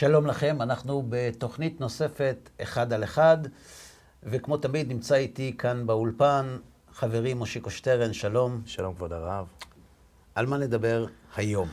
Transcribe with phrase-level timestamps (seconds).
[0.00, 3.38] שלום לכם, אנחנו בתוכנית נוספת אחד על אחד,
[4.22, 6.56] וכמו תמיד נמצא איתי כאן באולפן
[6.92, 8.60] חברי מושיקו שטרן, שלום.
[8.66, 9.46] שלום כבוד הרב.
[10.34, 11.68] על מה נדבר היום?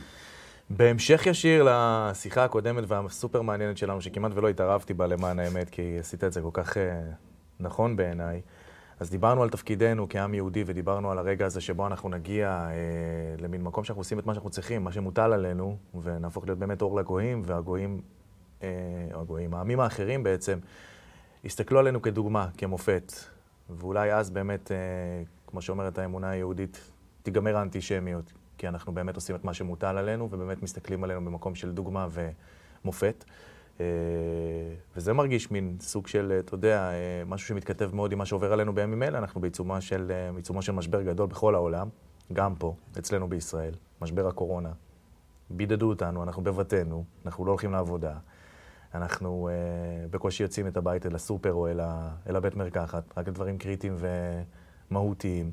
[0.70, 6.24] בהמשך ישיר לשיחה הקודמת והסופר מעניינת שלנו, שכמעט ולא התערבתי בה למען האמת, כי עשית
[6.24, 6.80] את זה כל כך uh,
[7.60, 8.40] נכון בעיניי,
[9.00, 13.62] אז דיברנו על תפקידנו כעם יהודי, ודיברנו על הרגע הזה שבו אנחנו נגיע uh, למין
[13.62, 17.42] מקום שאנחנו עושים את מה שאנחנו צריכים, מה שמוטל עלינו, ונהפוך להיות באמת אור לגויים,
[17.46, 18.00] והגויים,
[19.14, 20.58] או הגויים, העמים האחרים בעצם,
[21.44, 23.12] הסתכלו עלינו כדוגמה, כמופת.
[23.70, 26.90] ואולי אז באמת, uh, כמו שאומרת האמונה היהודית,
[27.22, 28.32] תיגמר האנטישמיות.
[28.58, 33.24] כי אנחנו באמת עושים את מה שמוטל עלינו, ובאמת מסתכלים עלינו במקום של דוגמה ומופת.
[33.80, 33.86] אה,
[34.96, 38.74] וזה מרגיש מין סוג של, אתה יודע, אה, משהו שמתכתב מאוד עם מה שעובר עלינו
[38.74, 39.18] בימים אלה.
[39.18, 40.12] אנחנו בעיצומו של,
[40.54, 41.88] אה, של משבר גדול בכל העולם,
[42.32, 44.70] גם פה, אצלנו בישראל, משבר הקורונה.
[45.50, 48.14] בידדו אותנו, אנחנו בבתינו, אנחנו לא הולכים לעבודה.
[48.94, 53.28] אנחנו uh, בקושי יוצאים את הבית אל הסופר או אל, ה, אל הבית מרקחת, רק
[53.28, 53.96] לדברים קריטיים
[54.90, 55.50] ומהותיים.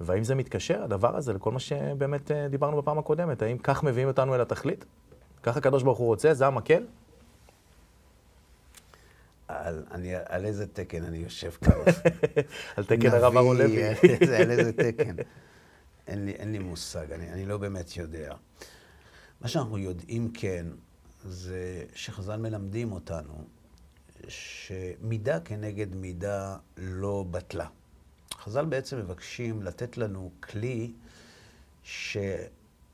[0.00, 3.42] והאם זה מתקשר, הדבר הזה, לכל מה שבאמת אה, דיברנו בפעם הקודמת?
[3.42, 4.84] האם כך מביאים אותנו אל התכלית?
[5.42, 6.34] כך הקדוש ברוך הוא רוצה?
[6.34, 6.86] זה המקל?
[9.48, 11.72] על, אני, על איזה תקן אני יושב כאן?
[12.76, 13.84] על תקן הרב אהרון לוי.
[14.40, 15.16] על איזה תקן?
[16.06, 18.34] אין לי, אין לי מושג, אני, אני לא באמת יודע.
[19.40, 20.66] מה שאנחנו יודעים כן,
[21.24, 23.44] זה שחז"ל מלמדים אותנו
[24.28, 27.66] שמידה כנגד מידה לא בטלה.
[28.34, 30.92] חז"ל בעצם מבקשים לתת לנו כלי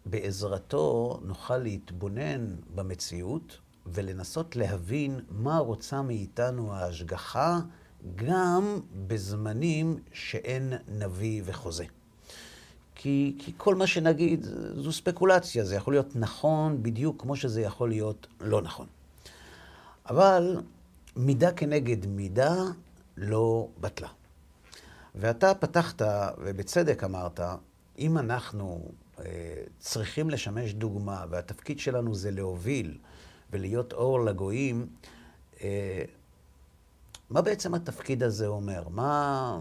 [0.06, 7.58] שבעזרתו נוכל להתבונן במציאות ולנסות להבין מה רוצה מאיתנו ההשגחה
[8.14, 11.84] גם בזמנים שאין נביא וחוזה.
[13.02, 17.88] כי, כי כל מה שנגיד זו ספקולציה, זה יכול להיות נכון בדיוק כמו שזה יכול
[17.88, 18.86] להיות לא נכון.
[20.08, 20.60] אבל
[21.16, 22.54] מידה כנגד מידה
[23.16, 24.08] לא בטלה.
[25.14, 26.02] ואתה פתחת,
[26.38, 27.40] ובצדק אמרת,
[27.98, 28.88] אם אנחנו
[29.18, 29.24] אה,
[29.78, 32.98] צריכים לשמש דוגמה, והתפקיד שלנו זה להוביל
[33.52, 34.86] ולהיות אור לגויים,
[35.62, 36.02] אה,
[37.30, 38.88] מה בעצם התפקיד הזה אומר?
[38.88, 39.60] מה,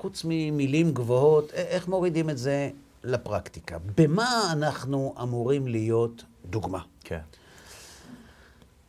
[0.00, 2.70] חוץ ממילים גבוהות, איך מורידים את זה
[3.04, 3.78] לפרקטיקה?
[3.96, 6.82] במה אנחנו אמורים להיות דוגמה?
[7.00, 7.20] כן.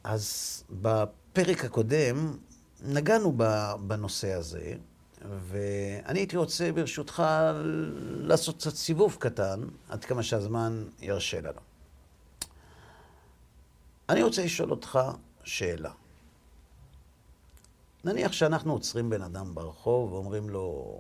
[0.04, 2.38] אז בפרק הקודם
[2.86, 3.38] נגענו
[3.80, 4.74] בנושא הזה,
[5.48, 7.24] ואני הייתי רוצה, ברשותך,
[8.06, 11.62] לעשות קצת סיבוב קטן, עד כמה שהזמן ירשה לנו.
[14.10, 15.00] אני רוצה לשאול אותך
[15.44, 15.92] שאלה.
[18.08, 21.00] נניח שאנחנו עוצרים בן אדם ברחוב ואומרים לו,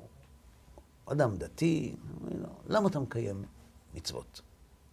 [1.06, 3.44] אדם דתי, אומרים לו, למה אתה מקיים
[3.94, 4.42] מצוות?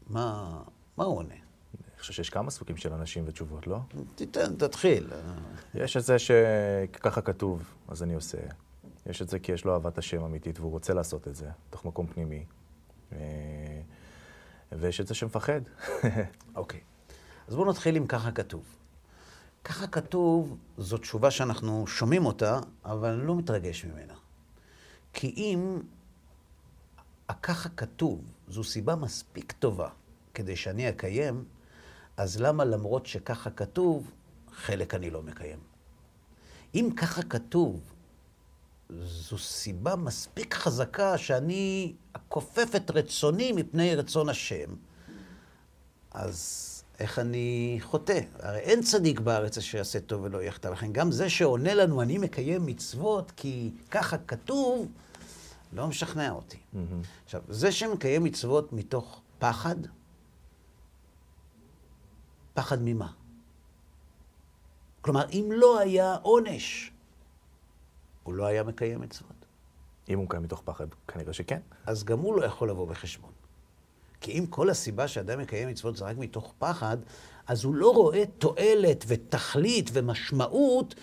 [0.07, 0.59] מה,
[0.97, 1.35] מה הוא עונה?
[1.35, 3.79] אני חושב שיש כמה סוגים של אנשים ותשובות, לא?
[4.15, 5.11] תיתן, תתחיל.
[5.75, 8.39] יש את זה שככה כתוב, אז אני עושה.
[9.07, 11.85] יש את זה כי יש לו אהבת השם אמיתית והוא רוצה לעשות את זה, תוך
[11.85, 12.45] מקום פנימי.
[13.13, 13.19] אה,
[14.73, 15.61] ויש את זה שמפחד.
[16.57, 16.81] אוקיי.
[17.49, 18.65] אז בואו נתחיל עם ככה כתוב.
[19.65, 24.15] ככה כתוב, זו תשובה שאנחנו שומעים אותה, אבל אני לא מתרגש ממנה.
[25.13, 25.81] כי אם
[27.29, 29.89] הככה כתוב זו סיבה מספיק טובה
[30.35, 31.45] כדי שאני אקיים,
[32.17, 34.11] אז למה למרות שככה כתוב,
[34.53, 35.59] חלק אני לא מקיים?
[36.75, 37.81] אם ככה כתוב
[39.01, 44.75] זו סיבה מספיק חזקה שאני אכופף את רצוני מפני רצון השם,
[46.11, 48.21] אז איך אני חוטא?
[48.39, 50.69] הרי אין צדיק בארץ אשר יעשה טוב ולא יחטא.
[50.69, 54.89] לכן גם זה שעונה לנו, אני מקיים מצוות כי ככה כתוב,
[55.73, 56.57] לא משכנע אותי.
[56.57, 56.79] Mm-hmm.
[57.25, 59.77] עכשיו, זה שמקיים מצוות מתוך פחד,
[62.55, 63.13] פחד ממה?
[65.01, 66.93] כלומר, אם לא היה עונש,
[68.23, 69.47] הוא לא היה מקיים מצוות.
[70.09, 71.61] אם הוא מקיים מתוך פחד, כנראה שכן.
[71.87, 73.33] אז גם הוא לא יכול לבוא בחשבון.
[74.25, 76.97] כי אם כל הסיבה שאדם מקיים מצוות זה רק מתוך פחד,
[77.47, 80.95] אז הוא לא רואה תועלת ותכלית ומשמעות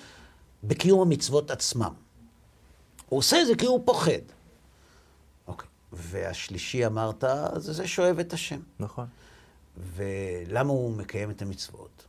[0.64, 1.94] בקיום המצוות עצמם.
[3.10, 4.22] הוא עושה את זה כי הוא פוחד.
[5.48, 5.68] אוקיי.
[5.94, 7.24] והשלישי אמרת,
[7.56, 8.60] זה זה שאוהב את השם.
[8.80, 9.06] נכון.
[9.96, 12.06] ולמה הוא מקיים את המצוות?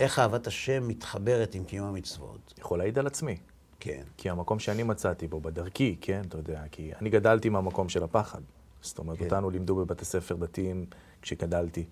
[0.00, 2.54] איך אהבת השם מתחברת עם קיום המצוות?
[2.58, 3.36] יכול להעיד על עצמי.
[3.80, 4.02] כן.
[4.16, 8.40] כי המקום שאני מצאתי בו, בדרכי, כן, אתה יודע, כי אני גדלתי מהמקום של הפחד.
[8.84, 9.24] זאת אומרת, כן.
[9.24, 10.86] אותנו לימדו בבתי ספר דתיים
[11.22, 11.84] כשגדלתי,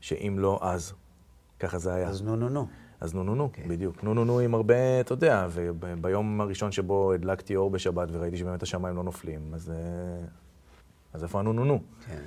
[0.00, 0.92] שאם לא, אז.
[1.60, 2.08] ככה זה היה.
[2.08, 2.66] אז נו נו נו.
[3.00, 3.68] אז נו נו נו, כן.
[3.68, 4.04] בדיוק.
[4.04, 8.62] נו נו נו עם הרבה, אתה יודע, וביום הראשון שבו הדלקתי אור בשבת וראיתי שבאמת
[8.62, 10.26] השמיים לא נופלים, אז, אה,
[11.12, 11.82] אז איפה הנו נו נו?
[12.06, 12.22] כן.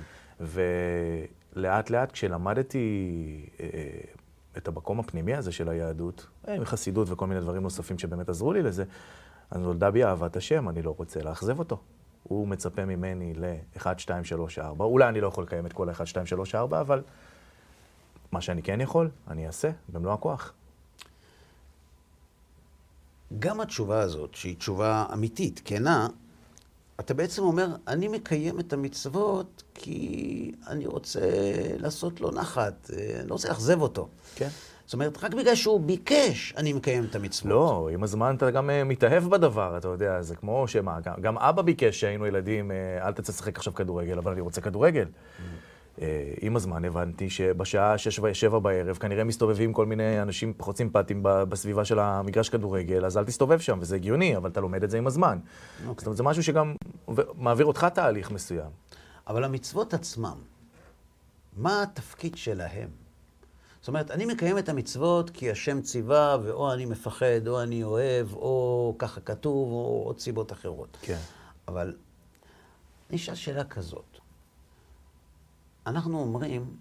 [1.56, 3.66] ולאט לאט כשלמדתי אה,
[4.56, 8.52] את המקום הפנימי הזה של היהדות, אה, עם חסידות וכל מיני דברים נוספים שבאמת עזרו
[8.52, 8.84] לי לזה,
[9.50, 11.80] אז נולדה בי אהבת השם, אני לא רוצה לאכזב אותו.
[12.22, 14.84] הוא מצפה ממני ל-1, 2, 3, 4.
[14.84, 17.02] אולי אני לא יכול לקיים את כל ה-1, 2, 3, 4, אבל
[18.32, 20.52] מה שאני כן יכול, אני אעשה במלוא הכוח.
[23.38, 26.08] גם התשובה הזאת, שהיא תשובה אמיתית, כנה,
[27.00, 31.20] אתה בעצם אומר, אני מקיים את המצוות כי אני רוצה
[31.78, 34.08] לעשות לו נחת, אה, אני לא רוצה לאכזב אותו.
[34.34, 34.48] כן.
[34.84, 37.50] זאת אומרת, רק בגלל שהוא ביקש, אני מקיים את המצוות.
[37.50, 41.38] לא, עם הזמן אתה גם אה, מתאהב בדבר, אתה יודע, זה כמו שמה, גם, גם
[41.38, 45.04] אבא ביקש שהיינו ילדים, אה, אל תצא לשחק עכשיו כדורגל, אבל אני רוצה כדורגל.
[45.04, 45.42] Mm.
[46.00, 51.20] אה, עם הזמן הבנתי שבשעה שש ושבע בערב כנראה מסתובבים כל מיני אנשים פחות סימפטיים
[51.22, 54.98] בסביבה של המגרש כדורגל, אז אל תסתובב שם, וזה הגיוני, אבל אתה לומד את זה
[54.98, 55.38] עם הזמן.
[55.38, 55.88] Okay.
[55.88, 55.94] אוקיי.
[56.00, 56.74] זאת אומרת, זה משהו שגם
[57.38, 58.70] מעביר אותך תהליך מסוים.
[59.26, 60.36] אבל המצוות עצמם,
[61.56, 63.01] מה התפקיד שלהם?
[63.82, 68.34] זאת אומרת, אני מקיים את המצוות כי השם ציווה, ואו אני מפחד, או אני אוהב,
[68.34, 70.96] או ככה כתוב, או עוד סיבות אחרות.
[71.00, 71.18] כן.
[71.68, 71.96] אבל
[73.10, 74.18] אני אשאל שאלה כזאת.
[75.86, 76.76] אנחנו אומרים,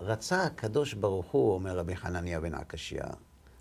[0.00, 3.00] רצה הקדוש ברוך הוא, אומר רבי חנניה בן עקשיא,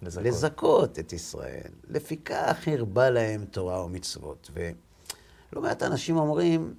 [0.01, 0.25] לזכות.
[0.25, 1.71] לזכות את ישראל.
[1.89, 4.51] לפיכך הרבה להם תורה ומצוות.
[5.53, 6.74] ולא מעט אנשים אומרים,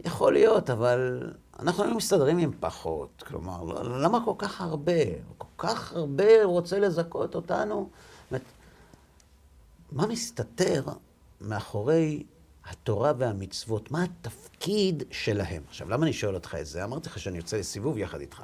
[0.00, 3.24] יכול להיות, אבל אנחנו לא מסתדרים עם פחות.
[3.26, 4.92] כלומר, למה כל כך הרבה?
[5.38, 7.88] כל כך הרבה רוצה לזכות אותנו?
[9.92, 10.82] מה מסתתר
[11.40, 12.22] מאחורי
[12.64, 15.62] התורה והמצוות, מה התפקיד שלהם.
[15.68, 16.84] עכשיו, למה אני שואל אותך את זה?
[16.84, 18.42] אמרתי לך שאני יוצא לסיבוב יחד איתך.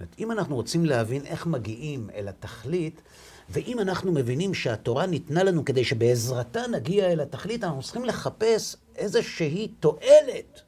[0.00, 3.02] זאת אם אנחנו רוצים להבין איך מגיעים אל התכלית,
[3.48, 9.68] ואם אנחנו מבינים שהתורה ניתנה לנו כדי שבעזרתה נגיע אל התכלית, אנחנו צריכים לחפש איזושהי
[9.80, 10.62] תועלת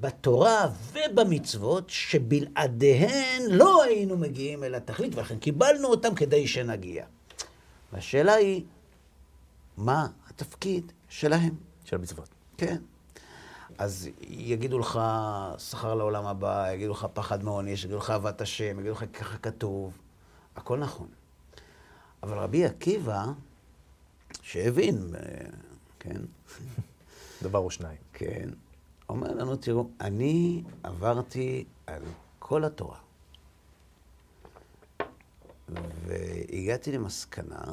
[0.00, 7.04] בתורה ובמצוות, שבלעדיהן לא היינו מגיעים אל התכלית, ולכן קיבלנו אותם כדי שנגיע.
[7.92, 8.64] והשאלה היא,
[9.76, 11.54] מה התפקיד שלהם?
[11.84, 12.28] של המצוות.
[12.56, 12.76] כן.
[13.78, 15.00] אז יגידו לך
[15.58, 19.98] שכר לעולם הבא, יגידו לך פחד מעונש, יגידו לך אהבת השם, יגידו לך ככה כתוב.
[20.56, 21.08] הכל נכון.
[22.22, 23.24] אבל רבי עקיבא,
[24.42, 25.46] שהבין, אה,
[25.98, 26.20] כן?
[27.42, 27.98] דבר או שניים.
[28.12, 28.48] כן.
[29.08, 32.02] אומר לנו, תראו, אני עברתי על
[32.38, 32.98] כל התורה,
[36.04, 37.64] והגעתי למסקנה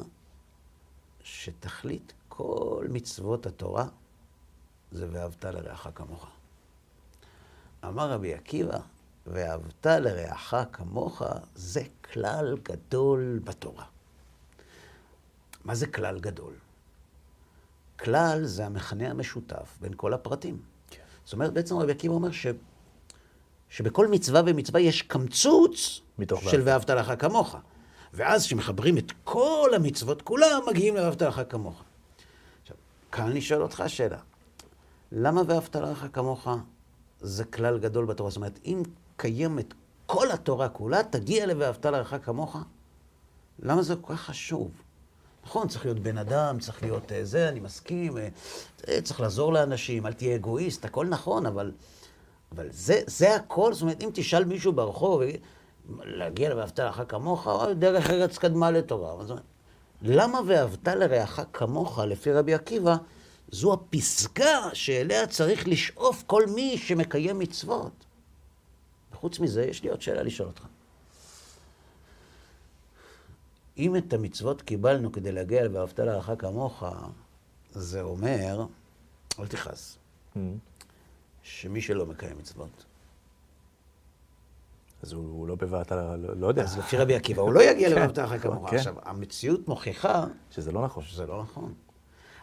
[1.22, 3.86] שתכלית כל מצוות התורה
[4.92, 6.26] זה ואהבת לרעך כמוך.
[7.84, 8.78] אמר רבי עקיבא,
[9.26, 11.22] ואהבת לרעך כמוך
[11.54, 11.82] זה
[12.12, 13.84] כלל גדול בתורה.
[15.64, 16.54] מה זה כלל גדול?
[17.98, 20.62] כלל זה המכנה המשותף בין כל הפרטים.
[21.24, 22.46] זאת אומרת, בעצם רבי עקיבא אומר ש...
[23.68, 26.00] שבכל מצווה ומצווה יש קמצוץ
[26.50, 27.56] של ואהבת לך כמוך.
[28.12, 31.82] ואז כשמחברים את כל המצוות כולם, מגיעים ל"ואהבת לך כמוך".
[32.62, 32.76] עכשיו,
[33.12, 34.18] כאן אני שואל אותך שאלה.
[35.12, 36.48] למה ואהבת לך כמוך
[37.20, 38.30] זה כלל גדול בתורה?
[38.30, 38.82] זאת אומרת, אם
[39.16, 39.74] קיימת
[40.06, 42.56] כל התורה כולה, תגיע ל"ואהבת לך כמוך"?
[43.58, 44.70] למה זה כל כך חשוב?
[45.44, 50.06] נכון, צריך להיות בן אדם, צריך להיות uh, זה, אני מסכים, uh, צריך לעזור לאנשים,
[50.06, 51.72] אל תהיה אגואיסט, הכל נכון, אבל,
[52.52, 55.22] אבל זה, זה הכל, זאת אומרת, אם תשאל מישהו ברחוב,
[56.04, 59.24] להגיע ל"ואהבת לך כמוך", דרך ארץ קדמה לתורה.
[60.02, 62.96] למה "ואהבת לרעך כמוך", לפי רבי עקיבא,
[63.50, 68.04] זו הפסגה שאליה צריך לשאוף כל מי שמקיים מצוות.
[69.12, 70.66] וחוץ מזה, יש לי עוד שאלה לשאול אותך.
[73.80, 76.84] אם את המצוות קיבלנו כדי להגיע ל"ואהבת לרעך כמוך",
[77.72, 78.66] זה אומר,
[79.38, 79.98] אל תכעס,
[80.36, 80.38] mm-hmm.
[81.42, 82.84] שמי שלא מקיים מצוות,
[85.02, 86.62] אז הוא לא בבעת, לא, לא יודע.
[86.62, 88.70] אז לפי רבי עקיבא, הוא לא יגיע כן, ל"ואהבת לרעך כמוך".
[88.70, 88.76] כן.
[88.76, 90.24] עכשיו, המציאות מוכיחה...
[90.50, 91.04] שזה לא נכון.
[91.04, 91.74] שזה לא נכון.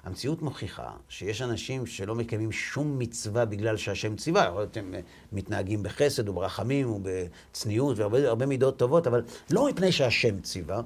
[0.04, 4.46] המציאות מוכיחה שיש אנשים שלא מקיימים שום מצווה בגלל שהשם ציווה.
[4.46, 5.00] יכול להיות הם אה,
[5.32, 10.82] מתנהגים בחסד וברחמים ובצניעות והרבה מידות טובות, אבל לא מפני שהשם ציווה.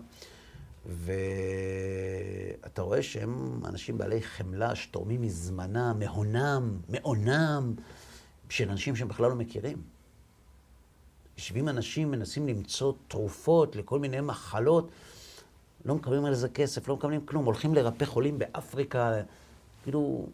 [0.86, 7.74] ואתה רואה שהם אנשים בעלי חמלה שתורמים מזמנם, מהונם, מעונם,
[8.50, 9.82] של אנשים שהם בכלל לא מכירים.
[11.38, 14.90] יושבים אנשים, מנסים למצוא תרופות לכל מיני מחלות.
[15.86, 19.14] לא מקבלים על זה כסף, לא מקבלים כלום, הולכים לרפא חולים באפריקה,
[19.84, 20.26] כאילו,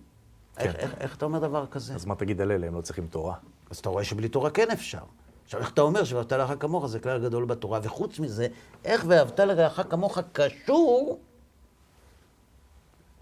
[0.55, 0.65] כן.
[0.65, 1.95] איך, איך, איך אתה אומר דבר כזה?
[1.95, 3.35] אז מה תגיד על אלה, הם לא צריכים תורה?
[3.69, 5.03] אז אתה רואה שבלי תורה כן אפשר.
[5.47, 8.47] עכשיו, איך אתה אומר שאהבת לרעך כמוך זה כלל גדול בתורה, וחוץ מזה,
[8.85, 11.19] איך ואהבת לרעך כמוך קשור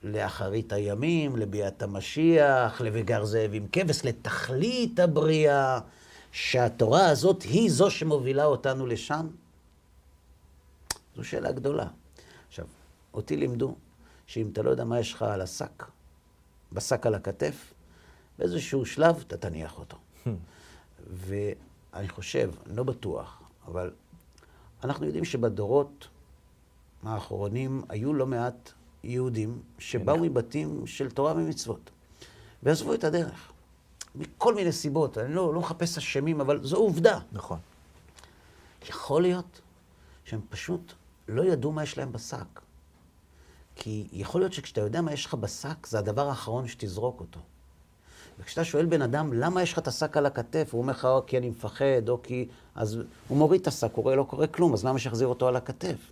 [0.04, 5.80] לאחרית הימים, לביאת המשיח, ל"וגר זאב עם כבש", לתכלית הבריאה,
[6.32, 9.28] שהתורה הזאת היא זו שמובילה אותנו לשם?
[11.16, 11.88] זו שאלה גדולה.
[12.48, 12.66] עכשיו,
[13.14, 13.76] אותי לימדו
[14.28, 15.84] שאם אתה לא יודע מה יש לך על השק,
[16.74, 17.74] בשק על הכתף,
[18.40, 19.98] באיזשהו שלב אתה תניח אותו.
[21.96, 23.92] ואני חושב, אני לא בטוח, אבל
[24.84, 26.08] אנחנו יודעים שבדורות
[27.04, 28.72] האחרונים היו לא מעט
[29.04, 31.90] יהודים שבאו מבתים של תורה ומצוות,
[32.64, 33.52] ועזבו את הדרך.
[34.16, 37.20] מכל מיני סיבות, אני לא, לא מחפש אשמים, אבל זו עובדה.
[37.32, 37.60] נכון.
[38.90, 39.62] יכול להיות
[40.24, 40.94] שהם פשוט
[41.28, 42.62] לא ידעו מה יש להם בשק.
[43.76, 47.40] כי יכול להיות שכשאתה יודע מה יש לך בשק, זה הדבר האחרון שתזרוק אותו.
[48.40, 50.70] וכשאתה שואל בן אדם, למה יש לך את השק על הכתף?
[50.72, 52.48] הוא אומר לך, או כי אני מפחד, או כי...
[52.76, 55.56] אז הוא מוריד את השק, הוא רואה, לא קורה כלום, אז למה שיחזיר אותו על
[55.56, 56.12] הכתף?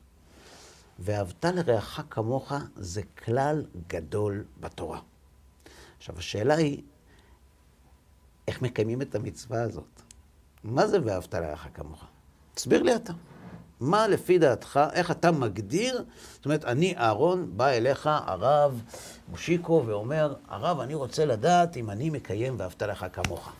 [0.99, 4.99] ואהבת לרעך כמוך זה כלל גדול בתורה.
[5.97, 6.81] עכשיו, השאלה היא,
[8.47, 10.01] איך מקיימים את המצווה הזאת?
[10.63, 12.05] מה זה ואהבת לרעך כמוך?
[12.53, 13.13] תסביר לי אתה.
[13.79, 16.03] מה לפי דעתך, איך אתה מגדיר,
[16.33, 18.81] זאת אומרת, אני, אהרון, בא אליך, הרב
[19.29, 23.51] מושיקו, ואומר, הרב, אני רוצה לדעת אם אני מקיים ואהבת לך כמוך.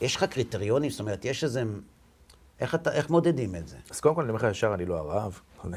[0.00, 0.90] יש לך קריטריונים?
[0.90, 1.62] זאת אומרת, יש איזה...
[2.60, 3.76] איך, אתה, איך מודדים את זה?
[3.90, 5.40] אז קודם כל, אני אומר לך ישר, אני לא הרב.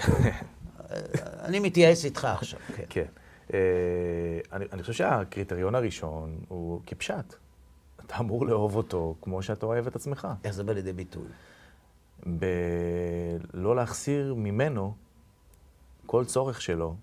[1.46, 2.84] אני מתייעץ איתך עכשיו, כן.
[2.90, 3.06] כן.
[3.54, 3.60] אה,
[4.54, 7.36] אני, אני חושב שהקריטריון הראשון הוא כפשט.
[8.06, 10.28] אתה אמור לאהוב אותו כמו שאתה אוהב את עצמך.
[10.44, 11.28] איך זה בא לידי ביטוי?
[12.26, 14.96] בלא להחסיר ממנו
[16.06, 16.96] כל צורך שלו,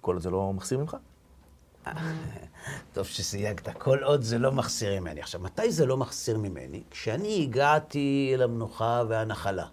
[0.00, 0.96] כל עוד זה לא מחסיר ממך.
[2.92, 5.20] טוב שסייגת, כל עוד זה לא מחסיר ממני.
[5.20, 6.82] עכשיו, מתי זה לא מחסיר ממני?
[6.90, 9.66] כשאני הגעתי למנוחה והנחלה,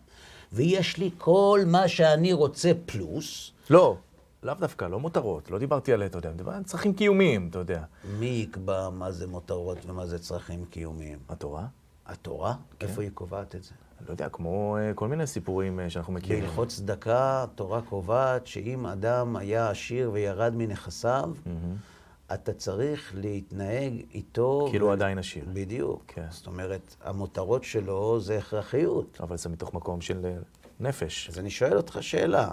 [0.53, 3.51] ויש לי כל מה שאני רוצה פלוס.
[3.69, 3.97] לא,
[4.43, 5.51] לאו דווקא, לא מותרות.
[5.51, 7.83] לא דיברתי על, אתה יודע, דיברתי על צרכים קיומיים, אתה יודע.
[8.19, 11.19] מי יקבע מה זה מותרות ומה זה צרכים קיומיים?
[11.29, 11.65] התורה?
[12.09, 12.53] התורה?
[12.79, 12.87] כן.
[12.87, 13.71] איפה היא קובעת את זה?
[14.07, 16.43] לא יודע, כמו uh, כל מיני סיפורים uh, שאנחנו מכירים.
[16.43, 22.33] בהלכות צדקה, התורה קובעת שאם אדם היה עשיר וירד מנכסיו, mm-hmm.
[22.33, 24.67] אתה צריך להתנהג איתו...
[24.69, 24.91] כאילו ו...
[24.91, 25.45] עדיין עשיר.
[25.53, 26.03] בדיוק.
[26.07, 26.25] כן.
[26.29, 29.17] זאת אומרת, המותרות שלו זה הכרחיות.
[29.23, 30.37] אבל זה מתוך מקום של אה,
[30.79, 31.29] נפש.
[31.29, 32.49] אז אני שואל אותך שאלה,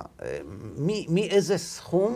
[1.08, 2.14] מאיזה סכום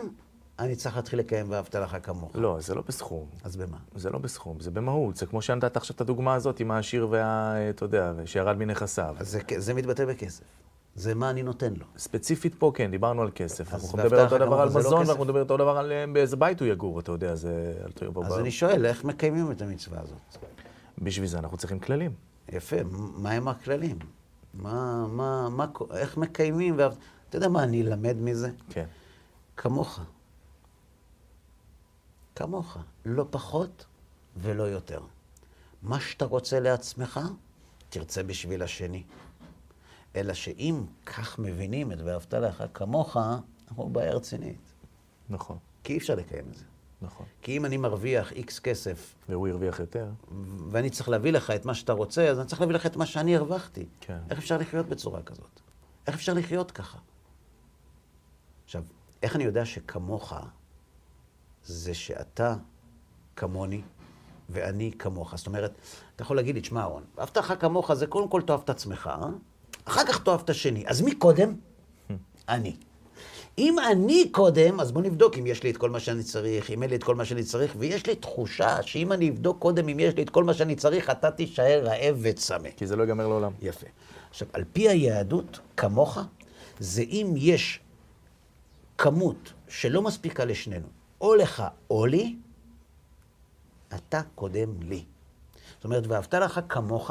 [0.61, 2.31] אני צריך להתחיל לקיים ואהבת לך כמוך.
[2.35, 3.27] לא, זה לא בסכום.
[3.45, 3.77] אז במה?
[3.95, 5.17] זה לא בסכום, זה במהות.
[5.17, 7.55] זה כמו שנתת עכשיו את הדוגמה הזאת עם העשיר וה...
[7.71, 9.17] אתה יודע, שירד מנכסיו.
[9.19, 10.45] אז זה, זה מתבטא בכסף.
[10.95, 11.87] זה מה אני נותן לו.
[11.97, 13.75] ספציפית פה, כן, דיברנו על כסף.
[13.75, 16.61] אנחנו לדבר אותו דבר על לא מזון, ואנחנו נדבר אותו דבר על אה, באיזה בית
[16.61, 17.75] הוא יגור, אתה יודע, זה...
[18.25, 20.19] אז אני שואל, איך מקיימים את המצווה הזאת?
[20.99, 22.13] בשביל זה אנחנו צריכים כללים.
[22.53, 23.99] יפה, מה הם הכללים?
[24.55, 26.75] מה, מה, מה, איך מקיימים?
[26.75, 28.51] אתה יודע מה אני אלמד מזה?
[28.71, 28.85] כן.
[29.57, 30.01] כמוך.
[32.41, 33.87] כמוך, לא פחות
[34.37, 35.01] ולא יותר.
[35.83, 37.21] מה שאתה רוצה לעצמך,
[37.89, 39.03] תרצה בשביל השני.
[40.17, 43.17] אלא שאם כך מבינים את ואהבת לך כמוך,
[43.69, 44.73] אנחנו בעיה רצינית.
[45.29, 45.59] נכון.
[45.85, 46.65] כי אי אפשר לקיים את זה.
[47.03, 47.27] נכון.
[47.43, 49.15] כי אם אני מרוויח איקס כסף...
[49.29, 50.09] והוא הרוויח יותר.
[50.71, 53.07] ואני צריך להביא לך את מה שאתה רוצה, אז אני צריך להביא לך את מה
[53.07, 53.87] שאני הרווחתי.
[54.01, 54.19] כן.
[54.31, 55.61] איך אפשר לחיות בצורה כזאת?
[56.07, 56.99] איך אפשר לחיות ככה?
[58.65, 58.83] עכשיו,
[59.23, 60.33] איך אני יודע שכמוך
[61.65, 62.55] זה שאתה
[63.37, 63.81] כמוני
[64.49, 65.37] ואני כמוך.
[65.37, 65.73] זאת אומרת,
[66.17, 69.11] אתה יכול להגיד לי, תשמע, אהרון, אהבת לך כמוך זה קודם כל תאהב את עצמך,
[69.13, 69.29] אה?
[69.85, 70.85] אחר כך תאהב את השני.
[70.87, 71.55] אז מי קודם?
[72.49, 72.77] אני.
[73.59, 76.83] אם אני קודם, אז בוא נבדוק אם יש לי את כל מה שאני צריך, אם
[76.83, 80.01] אין לי את כל מה שאני צריך, ויש לי תחושה שאם אני אבדוק קודם אם
[80.01, 82.69] יש לי את כל מה שאני צריך, אתה תישאר רעב וצמא.
[82.77, 83.53] כי זה לא ייגמר לעולם.
[83.63, 83.87] יפה.
[84.31, 86.19] עכשיו, על פי היהדות, כמוך,
[86.79, 87.81] זה אם יש
[88.99, 90.87] כמות שלא מספיקה לשנינו,
[91.21, 92.37] או לך או לי,
[93.95, 95.05] אתה קודם לי.
[95.77, 97.11] זאת אומרת, ואהבת לך כמוך,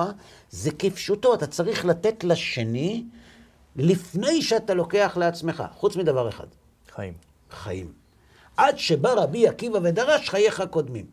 [0.49, 3.03] זה כפשוטו, אתה צריך לתת לשני
[3.75, 6.47] לפני שאתה לוקח לעצמך, חוץ מדבר אחד.
[6.91, 7.13] חיים.
[7.49, 7.93] חיים.
[8.57, 11.05] עד שבא רבי עקיבא ודרש, חייך קודמים.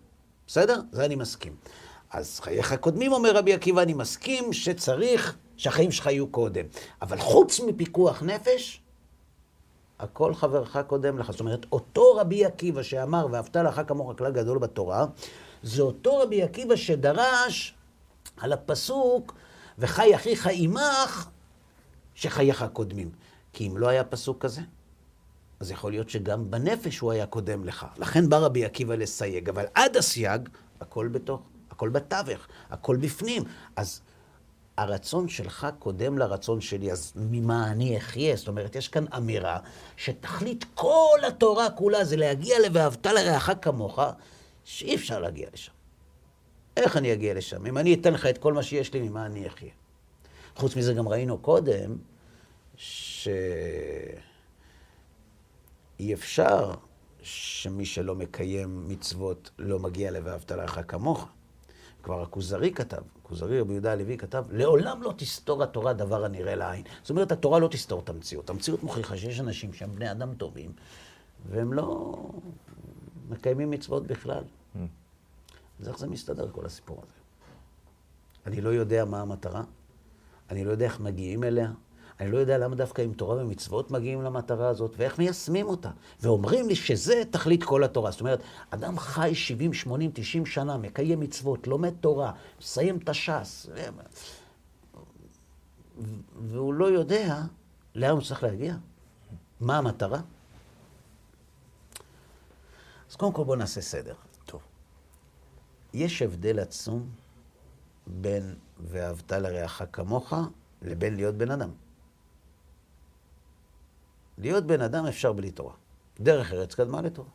[0.47, 0.81] בסדר?
[0.93, 1.57] זה אני מסכים.
[2.11, 6.65] אז חייך קודמים, אומר רבי עקיבא, אני מסכים שצריך שהחיים שלך יהיו קודם.
[7.03, 8.81] אבל חוץ מפיקוח נפש,
[10.01, 11.31] הכל חברך קודם לך.
[11.31, 15.07] זאת אומרת, אותו רבי עקיבא שאמר, ואהבת לך כמוך כלל גדול בתורה,
[15.63, 17.75] זה אותו רבי עקיבא שדרש
[18.37, 19.35] על הפסוק,
[19.79, 21.29] וחי אחיך עמך,
[22.15, 23.11] שחייך קודמים.
[23.53, 24.61] כי אם לא היה פסוק כזה,
[25.61, 27.87] אז יכול להיות שגם בנפש הוא היה קודם לך.
[27.97, 30.49] לכן בא רבי עקיבא לסייג, אבל עד הסייג,
[30.81, 33.43] הכל בתוך, הכל בתווך, הכל בפנים.
[33.77, 34.01] אז
[34.77, 38.37] הרצון שלך קודם לרצון שלי, אז ממה אני אחיה?
[38.37, 39.59] זאת אומרת, יש כאן אמירה
[39.97, 44.01] שתכלית כל התורה כולה זה להגיע ל"ואהבת לרעך כמוך",
[44.65, 45.73] שאי אפשר להגיע לשם.
[46.77, 47.67] איך אני אגיע לשם?
[47.67, 49.71] אם אני אתן לך את כל מה שיש לי, ממה אני אחיה?
[50.57, 51.97] חוץ מזה, גם ראינו קודם
[52.77, 54.15] שאי
[56.15, 56.75] אפשר
[57.23, 61.29] שמי שלא מקיים מצוות לא מגיע ל"ואהבת לרעך כמוך".
[62.07, 66.85] כבר הכוזרי כתב, הכוזרי רבי יהודה הלוי כתב, לעולם לא תסתור התורה דבר הנראה לעין.
[67.03, 68.51] זאת אומרת, התורה לא תסתור את המציאות.
[68.51, 70.73] המציאות מוכיחה שיש אנשים שהם בני אדם טובים,
[71.51, 72.15] והם לא
[73.29, 74.43] מקיימים מצוות בכלל.
[74.45, 74.79] Mm.
[75.81, 77.21] אז איך זה מסתדר, כל הסיפור הזה?
[78.47, 79.63] אני לא יודע מה המטרה,
[80.51, 81.71] אני לא יודע איך מגיעים אליה,
[82.21, 85.91] אני לא יודע למה דווקא עם תורה ומצוות מגיעים למטרה הזאת, ואיך מיישמים אותה.
[86.21, 88.11] ואומרים לי שזה תכלית כל התורה.
[88.11, 93.67] זאת אומרת, אדם חי 70, 80, 90 שנה, מקיים מצוות, לומד תורה, מסיים את הש"ס,
[96.49, 97.41] והוא לא יודע
[97.95, 98.75] לאן הוא צריך להגיע.
[99.61, 100.21] מה המטרה?
[103.11, 104.15] אז קודם כל בואו נעשה סדר.
[104.45, 104.61] טוב.
[105.95, 107.09] יש הבדל עצום
[108.07, 110.33] בין ואהבת לרעך כמוך
[110.83, 111.71] לבין להיות בן אדם.
[114.39, 115.75] להיות בן אדם אפשר בלי תורה.
[116.21, 117.29] דרך ארץ קדמה לתורה.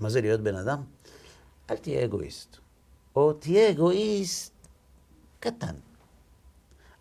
[0.00, 0.82] מה זה להיות בן אדם?
[1.70, 2.56] אל תהיה אגואיסט.
[3.16, 4.52] או תהיה אגואיסט
[5.40, 5.74] קטן.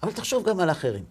[0.04, 1.04] אבל תחשוב גם על אחרים.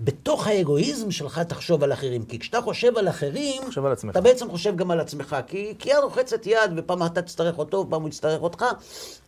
[0.00, 4.10] בתוך האגואיזם שלך תחשוב על אחרים, כי כשאתה חושב על אחרים, חושב על עצמך.
[4.10, 7.76] אתה בעצם חושב גם על עצמך, כי, כי יד רוחצת יד, ופעם אתה תצטרך אותו,
[7.76, 8.64] ופעם הוא יצטרך אותך,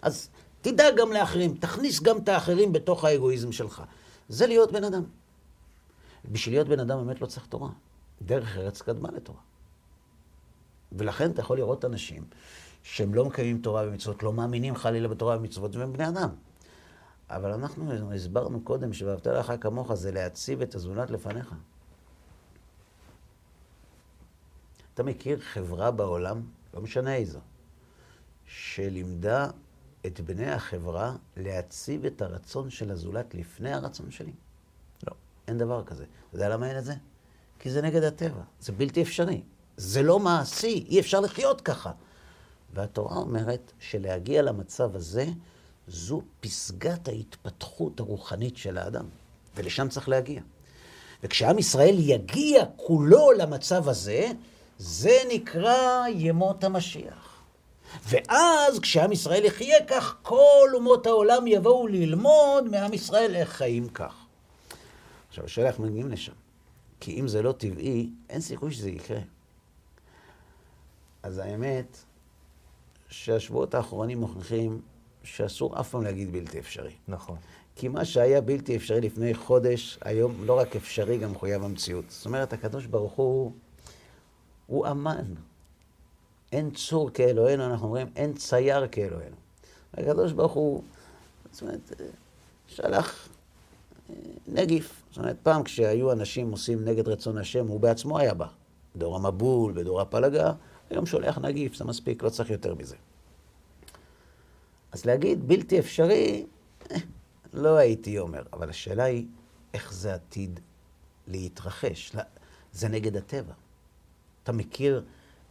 [0.03, 0.29] אז
[0.61, 3.83] תדאג גם לאחרים, תכניס גם את האחרים בתוך האגואיזם שלך.
[4.29, 5.03] זה להיות בן אדם.
[6.31, 7.69] בשביל להיות בן אדם באמת לא צריך תורה.
[8.25, 9.41] דרך ארץ קדמה לתורה.
[10.93, 12.25] ולכן אתה יכול לראות אנשים
[12.83, 16.29] שהם לא מקיימים תורה ומצוות, לא מאמינים חלילה בתורה ומצוות, והם בני אדם.
[17.31, 21.55] אבל אנחנו הסברנו קודם שאהבת לך כמוך זה להציב את הזולת לפניך.
[24.95, 26.43] אתה מכיר חברה בעולם,
[26.75, 27.39] לא משנה איזו,
[28.47, 29.51] שלימדה
[30.07, 34.33] את בני החברה להציב את הרצון של הזולת לפני הרצון שלי?
[35.07, 35.15] לא.
[35.49, 36.05] אין דבר כזה.
[36.05, 36.95] אתה יודע למה אין את זה?
[37.63, 39.41] כי זה נגד הטבע, זה בלתי אפשרי.
[39.77, 41.91] זה לא מעשי, אי אפשר לחיות ככה.
[42.75, 45.27] והתורה אומרת שלהגיע למצב הזה,
[45.89, 49.05] זו פסגת ההתפתחות הרוחנית של האדם,
[49.57, 50.41] ולשם צריך להגיע.
[51.23, 54.31] וכשעם ישראל יגיע כולו למצב הזה,
[54.79, 57.43] זה נקרא ימות המשיח.
[58.09, 64.15] ואז כשעם ישראל יחיה כך, כל אומות העולם יבואו ללמוד מעם ישראל איך חיים כך.
[65.29, 66.42] עכשיו, השאלה איך מגיעים לשם.
[67.05, 69.19] כי אם זה לא טבעי, אין סיכוי שזה יקרה.
[71.23, 71.99] אז האמת
[73.09, 74.81] שהשבועות האחרונים מוכיחים
[75.23, 76.93] שאסור אף פעם להגיד בלתי אפשרי.
[77.09, 77.37] נכון.
[77.77, 82.05] כי מה שהיה בלתי אפשרי לפני חודש, היום לא רק אפשרי, גם מחויב המציאות.
[82.09, 83.53] זאת אומרת, הקדוש ברוך הוא,
[84.67, 85.35] הוא אמן.
[86.53, 89.37] אין צור כאלוהינו, אנחנו אומרים, אין צייר כאלוהינו.
[89.95, 90.83] הקדוש ברוך הוא,
[91.53, 91.93] זאת אומרת,
[92.67, 93.32] שלח אה,
[94.47, 95.03] נגיף.
[95.11, 98.47] זאת אומרת, פעם כשהיו אנשים עושים נגד רצון השם, הוא בעצמו היה בא.
[98.97, 100.53] בדור המבול, בדור הפלגה,
[100.91, 102.97] היום שולח נגיף, זה מספיק, לא צריך יותר מזה.
[104.93, 106.47] אז להגיד בלתי אפשרי,
[106.91, 106.97] אה,
[107.53, 108.43] לא הייתי אומר.
[108.53, 109.27] אבל השאלה היא,
[109.75, 110.61] איך זה עתיד
[111.27, 112.17] להתרחש?
[112.73, 113.55] זה נגד הטבע.
[114.43, 115.05] אתה מכיר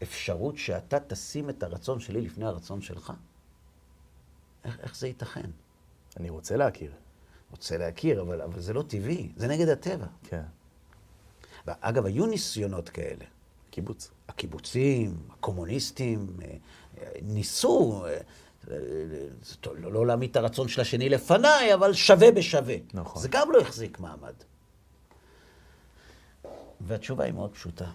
[0.03, 3.13] אפשרות שאתה תשים את הרצון שלי לפני הרצון שלך?
[4.63, 5.49] איך, איך זה ייתכן?
[6.17, 6.91] אני רוצה להכיר.
[7.51, 10.05] רוצה להכיר, אבל, אבל זה לא טבעי, זה נגד הטבע.
[10.23, 10.43] כן.
[11.65, 13.25] אגב, היו ניסיונות כאלה.
[13.69, 14.11] קיבוץ.
[14.27, 16.55] הקיבוצים, הקומוניסטים, אה,
[17.21, 18.17] ניסו, אה,
[19.75, 22.75] לא, לא להעמיד את הרצון של השני לפניי, אבל שווה בשווה.
[22.93, 23.21] נכון.
[23.21, 24.33] זה גם לא החזיק מעמד.
[26.81, 27.91] והתשובה היא מאוד פשוטה.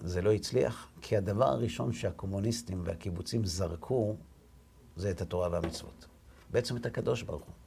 [0.00, 4.16] זה לא הצליח, כי הדבר הראשון שהקומוניסטים והקיבוצים זרקו,
[4.96, 6.06] זה את התורה והמצוות.
[6.50, 7.63] בעצם את הקדוש ברוך הוא.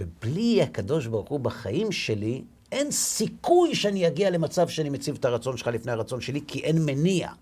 [0.00, 5.56] ובלי הקדוש ברוך הוא בחיים שלי, אין סיכוי שאני אגיע למצב שאני מציב את הרצון
[5.56, 7.32] שלך לפני הרצון שלי, כי אין מניע.